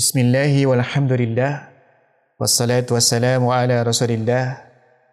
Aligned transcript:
Bismillahi 0.00 0.64
walhamdulillah 0.64 1.68
Wassalatu 2.40 2.96
wassalamu 2.96 3.52
ala 3.52 3.84
rasulillah 3.84 4.64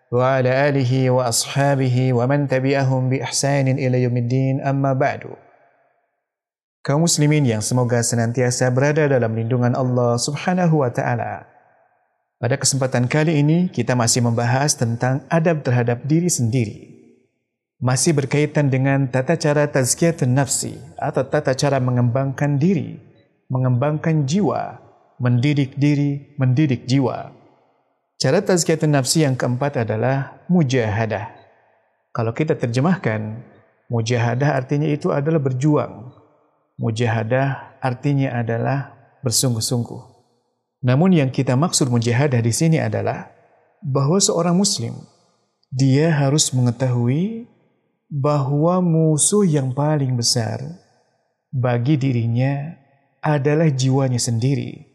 Wa 0.08 0.40
ala 0.40 0.48
alihi 0.64 1.12
wa 1.12 1.28
ashabihi 1.28 2.16
Wa 2.16 2.24
man 2.24 2.48
tabi'ahum 2.48 3.12
bi 3.12 3.20
ihsanin 3.20 3.76
ila 3.76 4.00
yumiddin 4.00 4.64
Amma 4.64 4.96
ba'du. 4.96 5.36
Kaum 6.88 7.04
muslimin 7.04 7.44
yang 7.44 7.60
semoga 7.60 8.00
senantiasa 8.00 8.72
berada 8.72 9.12
dalam 9.12 9.36
lindungan 9.36 9.76
Allah 9.76 10.16
subhanahu 10.16 10.80
wa 10.80 10.88
ta'ala. 10.88 11.44
Pada 12.40 12.56
kesempatan 12.56 13.12
kali 13.12 13.44
ini 13.44 13.68
kita 13.68 13.92
masih 13.92 14.24
membahas 14.24 14.72
tentang 14.80 15.28
adab 15.28 15.68
terhadap 15.68 16.08
diri 16.08 16.32
sendiri. 16.32 16.96
Masih 17.84 18.16
berkaitan 18.16 18.72
dengan 18.72 19.12
tata 19.12 19.36
cara 19.36 19.68
tazkiyatun 19.68 20.32
nafsi 20.32 20.80
atau 20.96 21.28
tata 21.28 21.52
cara 21.60 21.84
mengembangkan 21.84 22.56
diri 22.56 23.07
mengembangkan 23.48 24.28
jiwa, 24.28 24.80
mendidik 25.20 25.76
diri, 25.80 26.36
mendidik 26.36 26.86
jiwa. 26.86 27.32
Cara 28.18 28.42
tazkiyatun 28.42 28.98
nafsi 28.98 29.24
yang 29.24 29.38
keempat 29.38 29.86
adalah 29.86 30.42
mujahadah. 30.50 31.38
Kalau 32.12 32.34
kita 32.34 32.58
terjemahkan, 32.58 33.46
mujahadah 33.94 34.58
artinya 34.58 34.90
itu 34.90 35.14
adalah 35.14 35.38
berjuang. 35.38 36.12
Mujahadah 36.82 37.78
artinya 37.82 38.38
adalah 38.38 38.94
bersungguh-sungguh. 39.22 40.02
Namun 40.86 41.14
yang 41.14 41.30
kita 41.34 41.58
maksud 41.58 41.90
mujahadah 41.90 42.42
di 42.42 42.54
sini 42.54 42.78
adalah 42.78 43.34
bahwa 43.82 44.18
seorang 44.18 44.58
muslim 44.58 44.94
dia 45.74 46.10
harus 46.14 46.54
mengetahui 46.54 47.46
bahwa 48.08 48.80
musuh 48.80 49.44
yang 49.44 49.76
paling 49.76 50.16
besar 50.16 50.64
bagi 51.52 52.00
dirinya 52.00 52.78
adalah 53.28 53.68
jiwanya 53.68 54.22
sendiri. 54.22 54.88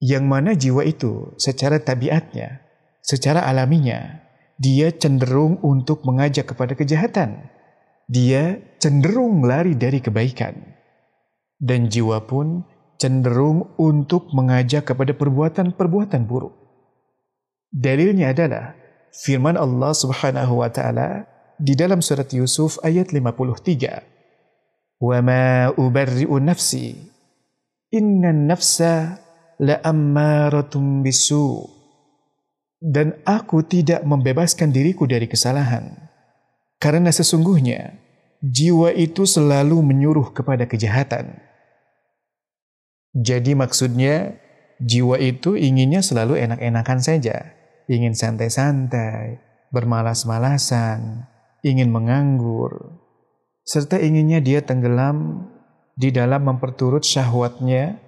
Yang 0.00 0.24
mana 0.24 0.50
jiwa 0.56 0.82
itu 0.88 1.36
secara 1.36 1.78
tabiatnya, 1.78 2.64
secara 3.04 3.44
alaminya, 3.44 4.24
dia 4.56 4.90
cenderung 4.90 5.60
untuk 5.62 6.02
mengajak 6.08 6.50
kepada 6.50 6.72
kejahatan. 6.74 7.52
Dia 8.10 8.58
cenderung 8.82 9.44
lari 9.46 9.78
dari 9.78 10.02
kebaikan. 10.02 10.58
Dan 11.62 11.86
jiwa 11.86 12.26
pun 12.26 12.66
cenderung 12.98 13.74
untuk 13.78 14.34
mengajak 14.34 14.90
kepada 14.90 15.14
perbuatan-perbuatan 15.14 16.26
buruk. 16.26 16.54
Dalilnya 17.70 18.34
adalah 18.34 18.74
firman 19.14 19.54
Allah 19.54 19.94
Subhanahu 19.94 20.60
wa 20.62 20.70
taala 20.70 21.30
di 21.62 21.78
dalam 21.78 22.02
surat 22.02 22.26
Yusuf 22.34 22.82
ayat 22.82 23.14
53. 23.14 24.02
"Wa 24.98 25.18
ma 25.22 25.70
ubarri'u 25.74 26.42
nafsi 26.42 27.11
Inna 27.92 28.32
nafsa 28.32 29.20
la'ammaratum 29.60 31.04
bisu. 31.04 31.68
Dan 32.82 33.20
aku 33.22 33.62
tidak 33.62 34.02
membebaskan 34.02 34.72
diriku 34.72 35.04
dari 35.04 35.28
kesalahan. 35.28 35.92
Karena 36.80 37.12
sesungguhnya 37.12 37.94
jiwa 38.42 38.90
itu 38.96 39.22
selalu 39.22 39.78
menyuruh 39.84 40.34
kepada 40.34 40.66
kejahatan. 40.66 41.38
Jadi 43.12 43.52
maksudnya 43.52 44.40
jiwa 44.80 45.20
itu 45.20 45.54
inginnya 45.54 46.00
selalu 46.00 46.40
enak-enakan 46.42 46.98
saja. 46.98 47.54
Ingin 47.92 48.16
santai-santai, 48.16 49.36
bermalas-malasan, 49.68 51.28
ingin 51.60 51.92
menganggur. 51.92 52.98
Serta 53.62 54.00
inginnya 54.00 54.40
dia 54.40 54.64
tenggelam 54.64 55.51
di 56.02 56.10
dalam 56.10 56.42
memperturut 56.42 57.06
syahwatnya, 57.06 58.02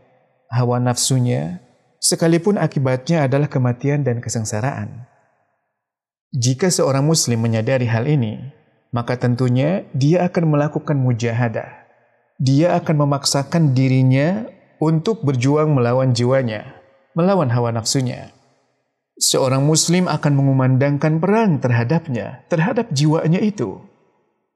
hawa 0.50 0.82
nafsunya, 0.82 1.62
sekalipun 2.02 2.58
akibatnya 2.58 3.22
adalah 3.22 3.46
kematian 3.46 4.02
dan 4.02 4.18
kesengsaraan. 4.18 5.06
Jika 6.34 6.66
seorang 6.74 7.06
muslim 7.06 7.38
menyadari 7.38 7.86
hal 7.86 8.10
ini, 8.10 8.50
maka 8.90 9.14
tentunya 9.14 9.86
dia 9.94 10.26
akan 10.26 10.58
melakukan 10.58 10.98
mujahadah. 10.98 11.86
Dia 12.42 12.74
akan 12.74 13.06
memaksakan 13.06 13.78
dirinya 13.78 14.50
untuk 14.82 15.22
berjuang 15.22 15.70
melawan 15.70 16.10
jiwanya, 16.10 16.82
melawan 17.14 17.54
hawa 17.54 17.70
nafsunya. 17.70 18.34
Seorang 19.14 19.62
muslim 19.62 20.10
akan 20.10 20.34
mengumandangkan 20.34 21.22
perang 21.22 21.62
terhadapnya, 21.62 22.42
terhadap 22.50 22.90
jiwanya 22.90 23.38
itu. 23.38 23.78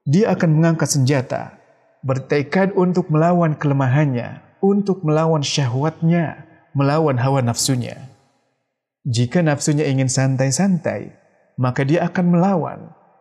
Dia 0.03 0.35
akan 0.35 0.59
mengangkat 0.59 0.91
senjata, 0.91 1.58
bertekad 1.99 2.71
untuk 2.75 3.11
melawan 3.11 3.55
kelemahannya, 3.59 4.39
untuk 4.63 5.03
melawan 5.03 5.43
syahwatnya, 5.43 6.47
melawan 6.71 7.19
hawa 7.19 7.43
nafsunya. 7.43 8.09
Jika 9.03 9.43
nafsunya 9.43 9.87
ingin 9.87 10.07
santai-santai, 10.07 11.15
maka 11.59 11.83
dia 11.83 12.07
akan 12.07 12.25
melawan. 12.35 12.79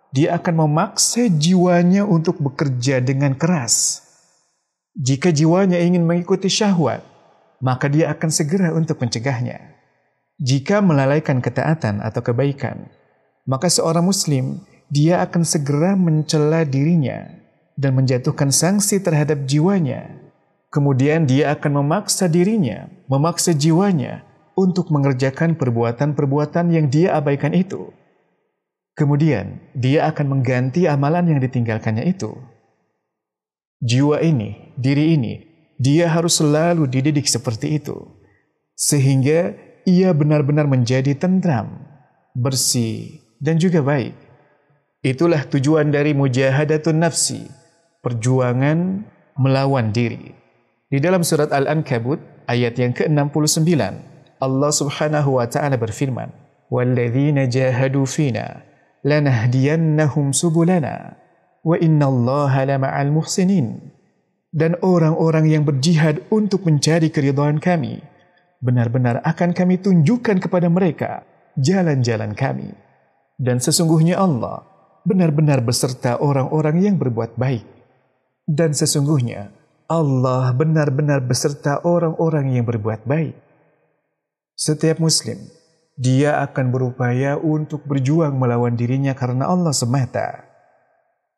Dia 0.09 0.41
akan 0.41 0.65
memaksa 0.65 1.29
jiwanya 1.29 2.09
untuk 2.09 2.41
bekerja 2.41 3.05
dengan 3.05 3.37
keras. 3.37 4.03
Jika 4.97 5.29
jiwanya 5.31 5.77
ingin 5.79 6.09
mengikuti 6.09 6.49
syahwat, 6.49 7.05
maka 7.61 7.93
dia 7.93 8.09
akan 8.11 8.31
segera 8.33 8.73
untuk 8.73 8.99
mencegahnya. 8.99 9.79
Jika 10.39 10.81
melalaikan 10.81 11.43
ketaatan 11.43 12.01
atau 12.01 12.23
kebaikan, 12.25 12.89
maka 13.45 13.69
seorang 13.69 14.07
muslim 14.07 14.63
dia 14.89 15.21
akan 15.21 15.43
segera 15.45 15.93
mencela 15.99 16.65
dirinya 16.65 17.39
dan 17.79 17.95
menjatuhkan 17.95 18.51
sanksi 18.51 18.99
terhadap 18.99 19.47
jiwanya. 19.47 20.19
Kemudian 20.75 21.25
dia 21.25 21.55
akan 21.55 21.81
memaksa 21.81 22.27
dirinya, 22.27 22.91
memaksa 23.07 23.55
jiwanya 23.55 24.27
untuk 24.59 24.91
mengerjakan 24.91 25.55
perbuatan-perbuatan 25.55 26.75
yang 26.75 26.91
dia 26.91 27.15
abaikan 27.15 27.55
itu. 27.55 27.95
Kemudian 28.99 29.63
dia 29.79 30.11
akan 30.11 30.27
mengganti 30.27 30.91
amalan 30.91 31.31
yang 31.31 31.39
ditinggalkannya 31.39 32.03
itu. 32.11 32.35
Jiwa 33.79 34.19
ini, 34.27 34.75
diri 34.75 35.15
ini, 35.15 35.35
dia 35.79 36.11
harus 36.11 36.43
selalu 36.43 36.91
dididik 36.91 37.31
seperti 37.31 37.79
itu. 37.79 37.95
Sehingga 38.75 39.55
ia 39.87 40.11
benar-benar 40.11 40.67
menjadi 40.67 41.15
tentram, 41.15 41.79
bersih, 42.35 43.23
dan 43.39 43.63
juga 43.63 43.87
baik. 43.87 44.19
Itulah 45.07 45.47
tujuan 45.47 45.95
dari 45.95 46.11
mujahadatun 46.11 46.99
nafsi, 46.99 47.47
perjuangan 48.09 49.05
melawan 49.37 49.93
diri. 49.93 50.33
Di 50.89 50.97
dalam 51.05 51.21
surat 51.21 51.53
Al-Ankabut 51.53 52.49
ayat 52.49 52.81
yang 52.81 52.97
ke-69 52.97 53.69
Allah 54.41 54.73
Subhanahu 54.73 55.37
wa 55.37 55.45
taala 55.45 55.77
berfirman, 55.77 56.33
"Walladzina 56.73 57.45
jahadu 57.45 58.09
fina 58.09 58.65
lanahdiyannahum 59.05 60.33
subulana 60.33 61.21
wa 61.61 61.77
innallaha 61.77 62.65
lama'al 62.65 63.13
muhsinin." 63.13 63.93
Dan 64.49 64.81
orang-orang 64.81 65.53
yang 65.53 65.69
berjihad 65.69 66.25
untuk 66.33 66.65
mencari 66.65 67.13
keridhaan 67.13 67.61
kami, 67.61 68.01
benar-benar 68.65 69.21
akan 69.21 69.53
kami 69.53 69.77
tunjukkan 69.77 70.41
kepada 70.41 70.73
mereka 70.73 71.29
jalan-jalan 71.61 72.33
kami. 72.33 72.73
Dan 73.37 73.61
sesungguhnya 73.61 74.17
Allah 74.17 74.65
benar-benar 75.05 75.61
beserta 75.61 76.17
orang-orang 76.17 76.81
yang 76.81 76.97
berbuat 76.97 77.37
baik. 77.37 77.78
Dan 78.49 78.73
sesungguhnya 78.73 79.53
Allah 79.93 80.57
benar-benar 80.57 81.21
beserta 81.21 81.85
orang-orang 81.85 82.57
yang 82.57 82.65
berbuat 82.65 83.05
baik. 83.05 83.37
Setiap 84.57 85.05
muslim, 85.05 85.37
dia 86.01 86.41
akan 86.41 86.73
berupaya 86.73 87.37
untuk 87.37 87.85
berjuang 87.85 88.41
melawan 88.41 88.73
dirinya 88.73 89.13
karena 89.13 89.53
Allah 89.53 89.77
semata. 89.77 90.49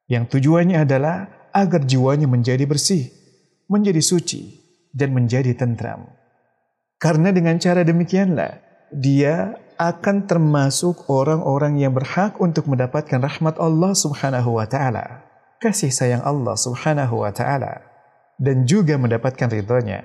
Yang 0.06 0.38
tujuannya 0.38 0.87
adalah 0.87 1.50
agar 1.50 1.82
jiwanya 1.82 2.31
menjadi 2.31 2.62
bersih, 2.62 3.10
menjadi 3.66 3.98
suci, 3.98 4.62
dan 4.94 5.10
menjadi 5.10 5.50
tentram. 5.59 6.06
Karena 7.03 7.34
dengan 7.34 7.59
cara 7.59 7.83
demikianlah, 7.83 8.62
dia 8.95 9.59
akan 9.83 10.30
termasuk 10.30 11.10
orang-orang 11.10 11.83
yang 11.83 11.91
berhak 11.91 12.39
untuk 12.39 12.71
mendapatkan 12.71 13.18
rahmat 13.18 13.59
Allah 13.59 13.98
subhanahu 13.98 14.62
wa 14.62 14.66
ta'ala 14.71 15.29
kasih 15.60 15.92
sayang 15.92 16.24
Allah 16.24 16.57
Subhanahu 16.57 17.21
wa 17.21 17.30
taala 17.30 17.84
dan 18.41 18.65
juga 18.65 18.97
mendapatkan 18.97 19.53
ridhonya. 19.53 20.03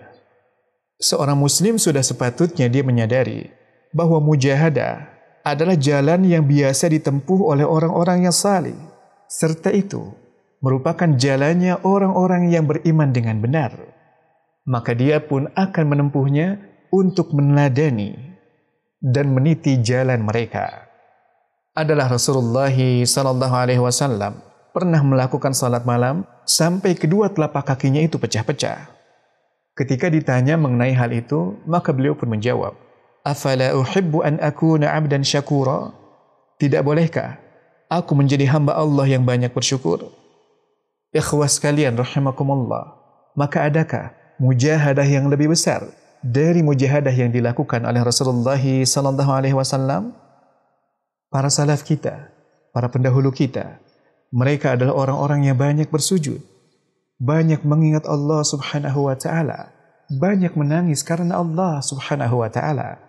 Seorang 1.00 1.40
muslim 1.40 1.80
sudah 1.80 2.04
sepatutnya 2.04 2.68
dia 2.68 2.84
menyadari 2.84 3.48
bahwa 3.96 4.20
mujahadah 4.20 5.08
adalah 5.48 5.80
jalan 5.80 6.28
yang 6.28 6.44
biasa 6.44 6.92
ditempuh 6.92 7.40
oleh 7.48 7.64
orang-orang 7.64 8.28
yang 8.28 8.36
salih 8.36 8.76
serta 9.32 9.72
itu 9.72 10.12
merupakan 10.60 11.08
jalannya 11.16 11.80
orang-orang 11.88 12.52
yang 12.52 12.68
beriman 12.68 13.16
dengan 13.16 13.40
benar. 13.40 13.72
Maka 14.68 14.92
dia 14.98 15.22
pun 15.24 15.48
akan 15.54 15.86
menempuhnya 15.88 16.60
untuk 16.92 17.32
meneladani 17.32 18.18
dan 18.98 19.32
meniti 19.32 19.80
jalan 19.80 20.26
mereka. 20.26 20.90
Adalah 21.78 22.10
Rasulullah 22.10 22.72
sallallahu 23.06 23.56
alaihi 23.56 23.84
wasallam 23.84 24.42
pernah 24.76 25.00
melakukan 25.00 25.56
salat 25.56 25.88
malam 25.88 26.28
sampai 26.44 27.00
kedua 27.00 27.32
telapak 27.32 27.72
kakinya 27.72 28.04
itu 28.04 28.20
pecah-pecah. 28.20 28.92
Ketika 29.72 30.12
ditanya 30.12 30.60
mengenai 30.60 30.92
hal 30.92 31.16
itu, 31.16 31.56
maka 31.64 31.96
beliau 31.96 32.12
pun 32.12 32.28
menjawab, 32.28 32.76
Afala 33.24 33.72
uhibbu 33.72 34.28
an 34.28 34.36
akuna 34.44 34.92
abdan 34.92 35.24
syakura? 35.24 35.96
Tidak 36.60 36.84
bolehkah 36.84 37.40
aku 37.88 38.12
menjadi 38.20 38.52
hamba 38.52 38.76
Allah 38.76 39.08
yang 39.08 39.24
banyak 39.24 39.56
bersyukur? 39.56 40.12
Ikhwas 41.16 41.56
sekalian 41.56 41.96
rahimakumullah, 41.96 43.00
maka 43.40 43.64
adakah 43.64 44.12
mujahadah 44.44 45.08
yang 45.08 45.32
lebih 45.32 45.56
besar 45.56 45.88
dari 46.20 46.60
mujahadah 46.60 47.16
yang 47.16 47.32
dilakukan 47.32 47.88
oleh 47.88 48.04
Rasulullah 48.04 48.60
sallallahu 48.60 49.32
alaihi 49.32 49.56
wasallam? 49.56 50.12
Para 51.32 51.48
salaf 51.48 51.84
kita, 51.84 52.32
para 52.72 52.88
pendahulu 52.88 53.32
kita, 53.32 53.80
mereka 54.36 54.76
adalah 54.76 54.92
orang-orang 54.92 55.48
yang 55.48 55.56
banyak 55.56 55.88
bersujud, 55.88 56.44
banyak 57.24 57.64
mengingat 57.64 58.04
Allah 58.04 58.44
Subhanahu 58.44 59.08
wa 59.08 59.16
taala, 59.16 59.72
banyak 60.12 60.52
menangis 60.60 61.08
karena 61.08 61.40
Allah 61.40 61.80
Subhanahu 61.80 62.44
wa 62.44 62.52
taala. 62.52 63.00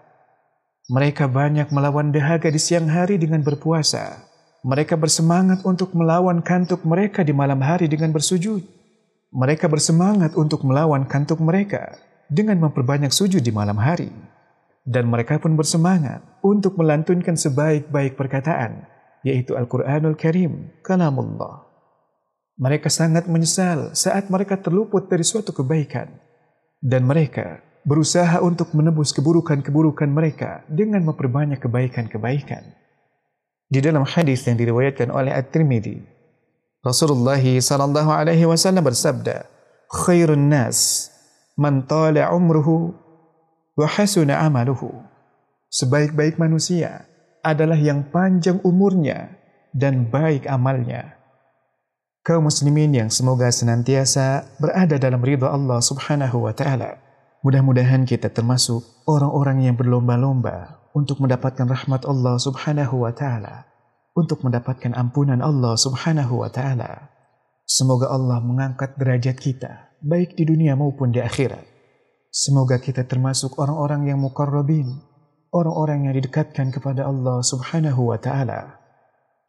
Mereka 0.86 1.26
banyak 1.26 1.74
melawan 1.74 2.14
dahaga 2.14 2.46
di 2.46 2.62
siang 2.62 2.86
hari 2.86 3.18
dengan 3.18 3.42
berpuasa. 3.42 4.22
Mereka 4.62 4.94
bersemangat 4.94 5.66
untuk 5.66 5.98
melawan 5.98 6.46
kantuk 6.46 6.86
mereka 6.86 7.26
di 7.26 7.34
malam 7.34 7.58
hari 7.58 7.90
dengan 7.90 8.14
bersujud. 8.14 8.62
Mereka 9.34 9.66
bersemangat 9.66 10.38
untuk 10.38 10.62
melawan 10.62 11.10
kantuk 11.10 11.42
mereka 11.42 11.98
dengan 12.30 12.62
memperbanyak 12.62 13.10
sujud 13.10 13.42
di 13.42 13.50
malam 13.50 13.82
hari. 13.82 14.14
Dan 14.86 15.10
mereka 15.10 15.42
pun 15.42 15.58
bersemangat 15.58 16.22
untuk 16.46 16.78
melantunkan 16.78 17.34
sebaik-baik 17.34 18.14
perkataan, 18.14 18.86
yaitu 19.26 19.58
Al-Quranul 19.58 20.14
Karim, 20.14 20.70
kalamullah. 20.86 21.66
Mereka 22.62 22.86
sangat 22.86 23.26
menyesal 23.26 23.90
saat 23.98 24.30
mereka 24.30 24.54
terluput 24.54 25.10
dari 25.10 25.26
suatu 25.26 25.50
kebaikan. 25.50 26.06
Dan 26.78 27.10
mereka 27.10 27.58
berusaha 27.82 28.38
untuk 28.38 28.70
menebus 28.70 29.10
keburukan-keburukan 29.10 30.06
mereka 30.06 30.62
dengan 30.70 31.02
memperbanyak 31.10 31.58
kebaikan-kebaikan. 31.58 32.62
Di 33.66 33.82
dalam 33.82 34.06
hadis 34.06 34.46
yang 34.46 34.54
diriwayatkan 34.54 35.10
oleh 35.10 35.34
At-Tirmidzi, 35.34 35.98
Rasulullah 36.86 37.42
sallallahu 37.42 38.10
alaihi 38.14 38.46
wasallam 38.46 38.86
bersabda, 38.86 39.42
"Khairun 39.90 40.46
nas 40.46 41.10
man 41.58 41.82
tala 41.82 42.30
umruhu 42.30 42.94
wa 43.74 43.86
hasuna 43.90 44.38
amaluhu." 44.46 44.94
Sebaik-baik 45.66 46.38
manusia 46.38 47.10
adalah 47.46 47.78
yang 47.78 48.10
panjang 48.10 48.58
umurnya 48.66 49.38
dan 49.70 50.10
baik 50.10 50.50
amalnya 50.50 51.16
kaum 52.26 52.50
muslimin 52.50 52.90
yang 52.90 53.06
semoga 53.06 53.46
senantiasa 53.54 54.58
berada 54.58 54.98
dalam 54.98 55.22
ridha 55.22 55.46
Allah 55.46 55.78
Subhanahu 55.78 56.42
wa 56.42 56.50
taala. 56.50 56.98
Mudah-mudahan 57.46 58.02
kita 58.02 58.34
termasuk 58.34 58.82
orang-orang 59.06 59.70
yang 59.70 59.78
berlomba-lomba 59.78 60.90
untuk 60.90 61.22
mendapatkan 61.22 61.70
rahmat 61.70 62.02
Allah 62.02 62.34
Subhanahu 62.42 63.06
wa 63.06 63.14
taala, 63.14 63.70
untuk 64.18 64.42
mendapatkan 64.42 64.90
ampunan 64.98 65.38
Allah 65.38 65.78
Subhanahu 65.78 66.42
wa 66.42 66.50
taala. 66.50 67.14
Semoga 67.62 68.10
Allah 68.10 68.42
mengangkat 68.42 68.98
derajat 68.98 69.38
kita 69.38 69.94
baik 70.02 70.34
di 70.34 70.50
dunia 70.50 70.74
maupun 70.74 71.14
di 71.14 71.22
akhirat. 71.22 71.62
Semoga 72.34 72.82
kita 72.82 73.06
termasuk 73.06 73.54
orang-orang 73.62 74.10
yang 74.10 74.18
mukarrabin, 74.18 74.98
orang-orang 75.54 76.10
yang 76.10 76.14
didekatkan 76.18 76.70
kepada 76.74 77.06
Allah 77.06 77.42
Subhanahu 77.42 78.10
wa 78.10 78.18
taala. 78.18 78.80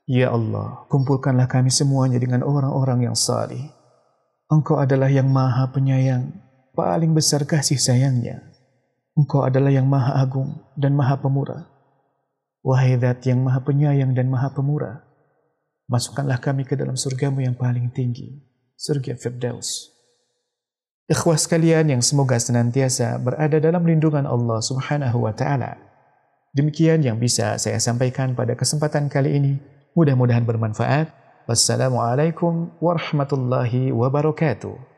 Ya 0.07 0.31
Allah, 0.31 0.87
kumpulkanlah 0.87 1.51
kami 1.51 1.67
semuanya 1.67 2.15
dengan 2.17 2.43
orang-orang 2.43 3.11
yang 3.11 3.17
salih. 3.17 3.71
Engkau 4.47 4.79
adalah 4.79 5.11
yang 5.11 5.27
maha 5.27 5.67
penyayang, 5.75 6.31
paling 6.71 7.11
besar 7.11 7.43
kasih 7.43 7.75
sayangnya. 7.75 8.39
Engkau 9.19 9.43
adalah 9.43 9.67
yang 9.67 9.89
maha 9.89 10.15
agung 10.15 10.63
dan 10.79 10.95
maha 10.95 11.19
pemurah. 11.19 11.67
Wahai 12.63 12.95
dat 12.95 13.23
yang 13.27 13.43
maha 13.43 13.63
penyayang 13.63 14.15
dan 14.15 14.31
maha 14.31 14.51
pemurah, 14.51 15.03
masukkanlah 15.87 16.39
kami 16.39 16.67
ke 16.67 16.75
dalam 16.75 16.99
surgamu 16.99 17.39
yang 17.43 17.55
paling 17.55 17.91
tinggi, 17.91 18.43
surga 18.75 19.15
Firdaus. 19.15 19.91
Ikhwas 21.07 21.47
sekalian 21.47 21.87
yang 21.87 22.03
semoga 22.03 22.35
senantiasa 22.35 23.15
berada 23.23 23.63
dalam 23.63 23.87
lindungan 23.87 24.27
Allah 24.27 24.59
subhanahu 24.59 25.23
wa 25.23 25.31
ta'ala. 25.31 25.86
Demikian 26.57 27.05
yang 27.05 27.21
bisa 27.21 27.53
saya 27.61 27.77
sampaikan 27.77 28.33
pada 28.33 28.57
kesempatan 28.57 29.13
kali 29.13 29.37
ini. 29.37 29.53
Mudah-mudahan 29.93 30.41
bermanfaat. 30.41 31.13
Wassalamualaikum 31.45 32.73
warahmatullahi 32.81 33.93
wabarakatuh. 33.93 34.96